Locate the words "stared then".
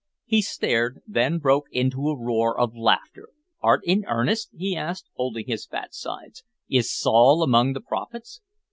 0.41-1.37